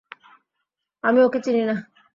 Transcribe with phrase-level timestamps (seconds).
[1.03, 1.75] আমি ওকে চিনি না।